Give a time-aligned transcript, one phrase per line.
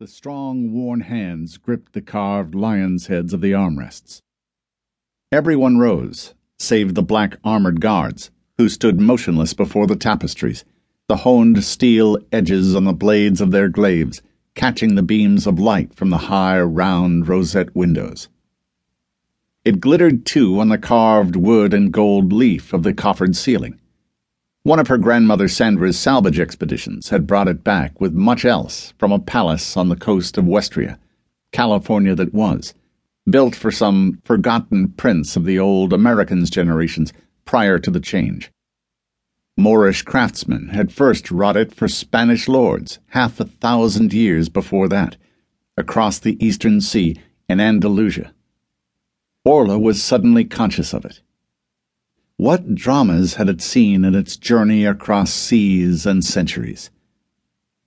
[0.00, 4.22] The strong, worn hands gripped the carved lions' heads of the armrests.
[5.30, 10.64] Everyone rose, save the black armored guards, who stood motionless before the tapestries,
[11.06, 14.22] the honed steel edges on the blades of their glaives
[14.54, 18.30] catching the beams of light from the high, round rosette windows.
[19.66, 23.78] It glittered too on the carved wood and gold leaf of the coffered ceiling.
[24.70, 29.10] One of her grandmother Sandra's salvage expeditions had brought it back with much else from
[29.10, 30.96] a palace on the coast of Westria,
[31.50, 32.72] California that was,
[33.28, 37.12] built for some forgotten prince of the old Americans generations
[37.44, 38.52] prior to the change.
[39.56, 45.16] Moorish craftsmen had first wrought it for Spanish lords half a thousand years before that,
[45.76, 47.16] across the eastern sea
[47.48, 48.32] in Andalusia.
[49.44, 51.22] Orlaith was suddenly conscious of it.
[52.40, 56.90] What dramas had it seen in its journey across seas and centuries?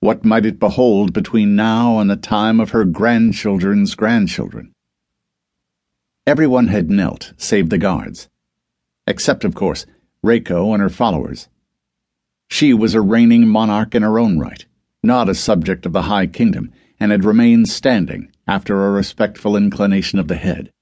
[0.00, 4.72] What might it behold between now and the time of her grandchildren's grandchildren?
[6.26, 8.30] Everyone had knelt, save the guards.
[9.06, 9.84] Except, of course,
[10.24, 11.50] Reiko and her followers.
[12.48, 14.64] She was a reigning monarch in her own right,
[15.02, 20.18] not a subject of the High Kingdom, and had remained standing after a respectful inclination
[20.18, 20.72] of the head.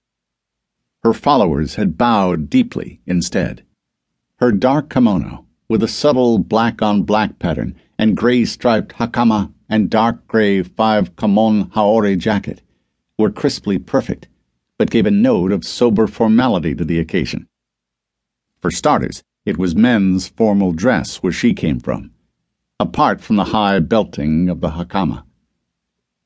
[1.07, 3.63] Her followers had bowed deeply instead.
[4.41, 9.89] Her dark kimono, with a subtle black on black pattern and gray striped hakama and
[9.89, 12.61] dark gray five kamon haori jacket,
[13.17, 14.27] were crisply perfect,
[14.79, 17.47] but gave a note of sober formality to the occasion.
[18.61, 22.11] For starters, it was men's formal dress where she came from,
[22.81, 25.23] apart from the high belting of the hakama.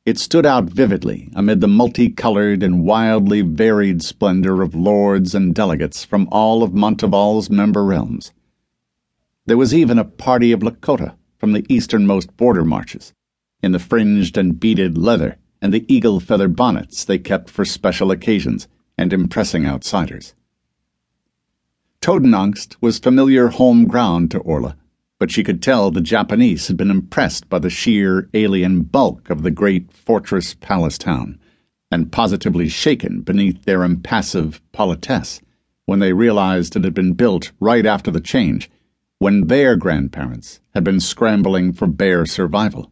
[0.06, 6.06] It stood out vividly amid the multicolored and wildly varied splendor of lords and delegates
[6.06, 8.32] from all of Montival's member realms.
[9.44, 13.12] There was even a party of Lakota from the easternmost border marches,
[13.62, 18.10] in the fringed and beaded leather and the eagle feather bonnets they kept for special
[18.10, 20.34] occasions and impressing outsiders.
[22.00, 24.79] Todenangst was familiar home ground to Orlaith
[25.20, 29.42] but she could tell the Japanese had been impressed by the sheer alien bulk of
[29.42, 31.38] the great fortress palace town,
[31.92, 35.42] and positively shaken beneath their impassive politesse
[35.84, 38.70] when they realized it had been built right after the change,
[39.18, 42.90] when their grandparents had been scrambling for bare survival.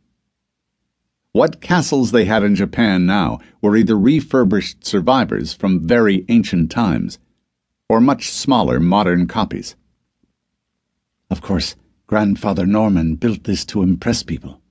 [1.32, 7.18] What castles they had in Japan now were either refurbished survivors from very ancient times,
[7.88, 9.76] or much smaller modern copies.
[11.30, 11.76] Of course,
[12.08, 14.62] Grandfather Norman built this to impress people,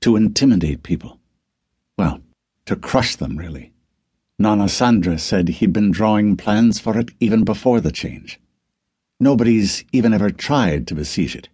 [0.00, 1.20] to intimidate people.
[1.96, 2.20] Well,
[2.66, 3.72] to crush them, really.
[4.36, 8.40] Nana Sandra said he'd been drawing plans for it even before the change.
[9.20, 11.48] Nobody's even ever tried to besiege it.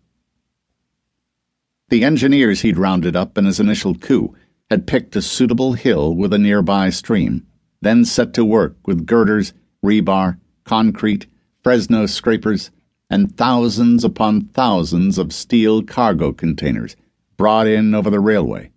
[1.91, 4.34] The engineers he'd rounded up in his initial coup
[4.71, 7.47] had picked a suitable hill with a nearby stream,
[7.83, 9.53] then set to work with girders,
[9.84, 11.27] rebar, concrete,
[11.62, 12.71] Fresno scrapers,
[13.11, 16.95] and thousands upon thousands of steel cargo containers
[17.37, 18.71] brought in over the railway,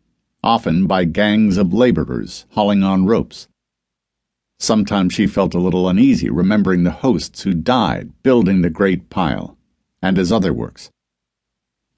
[0.43, 3.47] often by gangs of laborers hauling on ropes.
[4.59, 9.57] Sometimes she felt a little uneasy remembering the hosts who died building the great pile,
[10.01, 10.91] and his other works.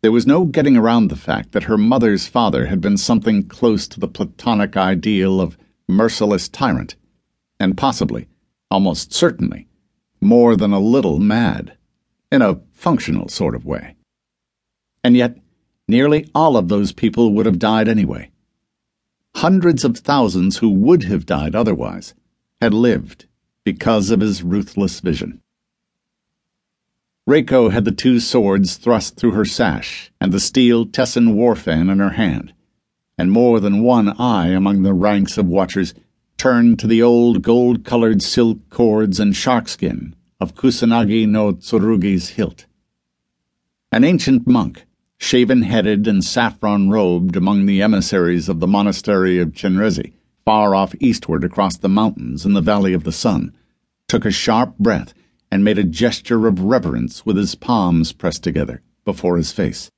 [0.02, 3.88] There was no getting around the fact that her mother's father had been something close
[3.90, 5.58] to the Platonic ideal of
[5.88, 6.96] merciless tyrant,
[7.60, 8.28] and possibly,
[8.72, 9.68] almost certainly,
[10.20, 11.78] more than a little mad
[12.34, 13.96] in a functional sort of way.
[15.04, 15.38] And yet,
[15.88, 18.32] nearly all of those people would have died anyway.
[19.36, 22.16] Hundreds of thousands who would have died otherwise
[22.60, 23.28] had lived
[23.64, 25.42] because of his ruthless vision.
[27.30, 31.88] Reiko had the two swords thrust through her sash and the steel tessen war fan
[31.88, 32.52] in her hand,
[33.16, 35.94] and more than one eye among the ranks of watchers
[36.36, 42.66] turned to the old gold colored silk cords and sharkskin of Kusanagi no Tsurugi's hilt.
[43.94, 44.86] An ancient monk,
[45.18, 50.12] shaven headed and saffron robed among the emissaries of the monastery of Chenrezi,
[50.44, 53.56] far off eastward across the mountains in the Valley of the Sun,
[54.09, 55.14] took a sharp breath
[55.50, 59.90] and made a gesture of reverence with his palms pressed together before his face.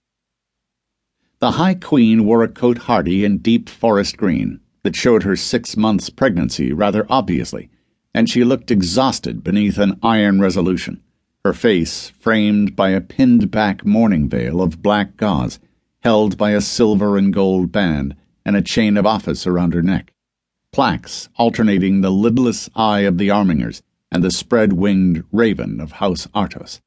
[1.39, 5.75] The High Queen wore a cote hardie in deep forest green that showed her six
[5.75, 7.71] months' pregnancy rather obviously
[8.15, 11.03] and she looked exhausted beneath an iron resolution,
[11.43, 15.59] her face framed by a pinned back mourning veil of black gauze
[15.99, 18.15] held by a silver and gold band
[18.45, 20.13] and a chain of office around her neck,
[20.71, 26.25] plaques alternating the lidless eye of the Armingers and the spread winged raven of House
[26.27, 26.79] Artos.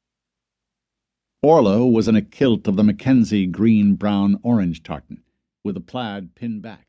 [1.45, 5.21] Orlaith was in a kilt of the Mackenzie green brown orange tartan,
[5.63, 6.88] with a plaid pinned back.